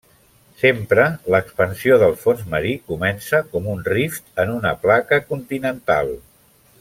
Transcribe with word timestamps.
Sempre 0.61 1.03
l'expansió 1.35 1.99
del 2.05 2.15
fons 2.23 2.41
marí 2.55 2.73
comença 2.93 3.43
com 3.53 3.69
un 3.77 3.87
rift 3.91 4.43
en 4.45 4.55
una 4.59 4.73
placa 4.87 5.21
continental. 5.31 6.15